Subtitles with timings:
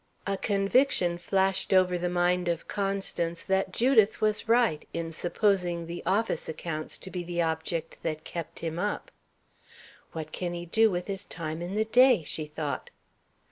[0.25, 6.01] A conviction flashed over the mind of Constance that Judith was right, in supposing the
[6.07, 9.11] office accounts to be the object that kept him up.
[10.13, 12.89] "What can he do with his time in the day?" she thought.